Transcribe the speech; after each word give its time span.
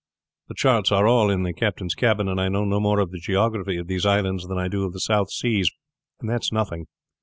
The 0.47 0.55
charts 0.55 0.91
are 0.91 1.05
all 1.07 1.29
in 1.29 1.43
the 1.43 1.53
captain's 1.53 1.93
cabin; 1.93 2.27
and 2.27 2.41
I 2.41 2.49
know 2.49 2.65
no 2.65 2.79
more 2.79 2.99
of 2.99 3.11
the 3.11 3.19
geography 3.19 3.77
of 3.77 3.85
these 3.85 4.03
islands 4.03 4.47
than 4.47 4.57
I 4.57 4.67
do 4.67 4.83
of 4.83 4.93
the 4.93 4.99
South 4.99 5.29
Seas, 5.29 5.69
and 6.19 6.27
that's 6.27 6.51
nothing. 6.51 6.87